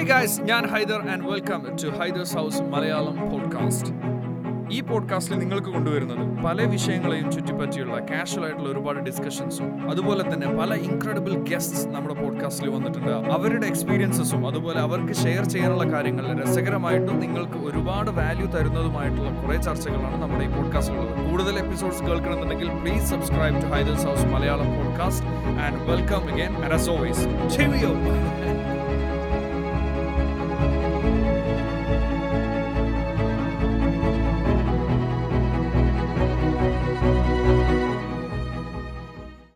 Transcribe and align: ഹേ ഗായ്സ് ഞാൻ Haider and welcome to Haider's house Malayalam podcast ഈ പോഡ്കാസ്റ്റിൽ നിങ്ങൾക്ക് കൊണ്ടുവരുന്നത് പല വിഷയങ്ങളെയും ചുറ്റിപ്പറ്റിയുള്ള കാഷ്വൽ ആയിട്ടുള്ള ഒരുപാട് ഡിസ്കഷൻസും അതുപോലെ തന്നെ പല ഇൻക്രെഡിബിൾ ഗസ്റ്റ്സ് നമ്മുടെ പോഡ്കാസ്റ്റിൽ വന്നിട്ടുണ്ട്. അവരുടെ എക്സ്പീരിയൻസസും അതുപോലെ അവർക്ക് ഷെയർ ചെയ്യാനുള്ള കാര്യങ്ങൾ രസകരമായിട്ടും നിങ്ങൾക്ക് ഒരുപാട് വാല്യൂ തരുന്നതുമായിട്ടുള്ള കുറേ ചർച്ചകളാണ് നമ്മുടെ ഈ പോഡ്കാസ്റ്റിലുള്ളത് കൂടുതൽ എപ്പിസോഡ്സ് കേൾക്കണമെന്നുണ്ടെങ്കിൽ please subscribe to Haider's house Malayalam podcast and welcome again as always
ഹേ 0.00 0.04
ഗായ്സ് 0.04 0.42
ഞാൻ 0.42 0.66
Haider 0.66 1.00
and 1.10 1.24
welcome 1.30 1.62
to 1.82 1.88
Haider's 1.98 2.36
house 2.36 2.62
Malayalam 2.62 3.16
podcast 3.30 3.90
ഈ 4.70 4.80
പോഡ്കാസ്റ്റിൽ 4.80 5.38
നിങ്ങൾക്ക് 5.38 5.66
കൊണ്ടുവരുന്നത് 5.66 6.44
പല 6.44 6.62
വിഷയങ്ങളെയും 6.64 7.32
ചുറ്റിപ്പറ്റിയുള്ള 7.32 7.96
കാഷ്വൽ 8.00 8.44
ആയിട്ടുള്ള 8.44 8.68
ഒരുപാട് 8.70 8.98
ഡിസ്കഷൻസും 8.98 9.90
അതുപോലെ 9.90 10.22
തന്നെ 10.22 10.48
പല 10.58 10.74
ഇൻക്രെഡിബിൾ 10.74 11.32
ഗസ്റ്റ്സ് 11.50 11.88
നമ്മുടെ 11.88 12.14
പോഡ്കാസ്റ്റിൽ 12.14 12.68
വന്നിട്ടുണ്ട്. 12.68 13.30
അവരുടെ 13.32 13.66
എക്സ്പീരിയൻസസും 13.66 14.46
അതുപോലെ 14.46 14.80
അവർക്ക് 14.80 15.14
ഷെയർ 15.14 15.44
ചെയ്യാനുള്ള 15.44 15.92
കാര്യങ്ങൾ 15.92 16.42
രസകരമായിട്ടും 16.42 17.20
നിങ്ങൾക്ക് 17.20 17.60
ഒരുപാട് 17.64 18.10
വാല്യൂ 18.10 18.46
തരുന്നതുമായിട്ടുള്ള 18.46 19.42
കുറേ 19.42 19.56
ചർച്ചകളാണ് 19.58 20.22
നമ്മുടെ 20.22 20.44
ഈ 20.44 20.52
പോഡ്കാസ്റ്റിലുള്ളത് 20.56 21.30
കൂടുതൽ 21.30 21.58
എപ്പിസോഡ്സ് 21.58 22.02
കേൾക്കണമെന്നുണ്ടെങ്കിൽ 22.02 22.70
please 22.82 23.06
subscribe 23.06 23.62
to 23.62 23.66
Haider's 23.66 24.06
house 24.06 24.26
Malayalam 24.26 24.70
podcast 24.76 25.26
and 25.66 25.80
welcome 25.92 26.24
again 26.32 26.72
as 26.72 26.90
always 26.90 27.26